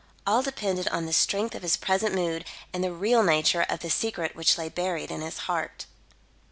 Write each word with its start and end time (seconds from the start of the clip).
All 0.25 0.41
depended 0.41 0.87
on 0.87 1.05
the 1.05 1.13
strength 1.13 1.53
of 1.53 1.61
his 1.61 1.77
present 1.77 2.15
mood 2.15 2.45
and 2.73 2.83
the 2.83 2.91
real 2.91 3.21
nature 3.21 3.61
of 3.69 3.81
the 3.81 3.89
secret 3.91 4.35
which 4.35 4.57
lay 4.57 4.67
buried 4.67 5.11
in 5.11 5.21
his 5.21 5.37
heart. 5.45 5.85